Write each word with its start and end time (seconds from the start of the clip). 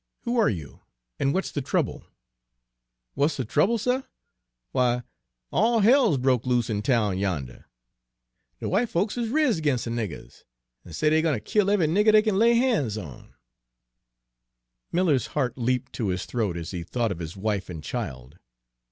Who 0.23 0.35
are 0.39 0.49
you, 0.49 0.81
and 1.19 1.31
what's 1.31 1.51
the 1.51 1.61
trouble?" 1.61 2.03
"What's 3.13 3.37
de 3.37 3.45
trouble, 3.45 3.77
suh? 3.77 4.01
Why, 4.71 5.03
all 5.51 5.81
hell's 5.81 6.17
broke 6.17 6.47
loose 6.47 6.71
in 6.71 6.81
town 6.81 7.19
yonduh. 7.19 7.65
De 8.59 8.65
w'ite 8.65 8.89
folks 8.89 9.15
is 9.15 9.29
riz 9.29 9.61
'gins' 9.61 9.83
de 9.83 9.91
niggers, 9.91 10.43
an' 10.83 10.93
say 10.93 11.11
dey're 11.11 11.21
gwine 11.21 11.35
ter 11.35 11.39
kill 11.41 11.67
eve'y 11.69 11.85
nigger 11.87 12.13
dey 12.13 12.23
kin 12.23 12.39
lay 12.39 12.55
han's 12.55 12.97
on." 12.97 13.35
Miller's 14.91 15.27
heart 15.37 15.55
leaped 15.55 15.93
to 15.93 16.07
his 16.07 16.25
throat, 16.25 16.57
as 16.57 16.71
he 16.71 16.81
thought 16.81 17.11
of 17.11 17.19
his 17.19 17.37
wife 17.37 17.69
and 17.69 17.83
child. 17.83 18.39